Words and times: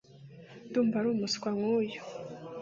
ndumva 0.67 0.95
ari 0.99 1.07
umuswa 1.13 1.49
nkuyu 1.57 2.01